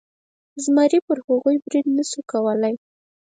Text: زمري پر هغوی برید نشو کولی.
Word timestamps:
زمري 0.63 0.99
پر 1.07 1.17
هغوی 1.27 1.57
برید 1.65 1.85
نشو 1.97 2.21
کولی. 2.31 2.73